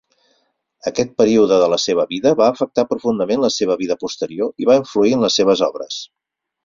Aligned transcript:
Aquest 0.91 1.11
període 1.21 1.59
de 1.63 1.67
la 1.73 1.77
seva 1.83 2.05
vida 2.13 2.33
va 2.39 2.47
afectar 2.53 2.87
profundament 2.93 3.43
la 3.47 3.51
seva 3.59 3.77
vida 3.83 3.99
posterior 4.05 4.51
i 4.65 4.71
va 4.71 4.79
influir 4.81 5.15
en 5.19 5.27
les 5.27 5.39
seves 5.43 5.63
obres. 5.69 6.01